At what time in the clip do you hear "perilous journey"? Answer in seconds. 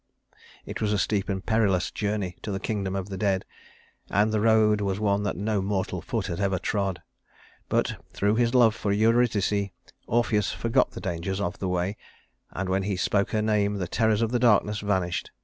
1.45-2.35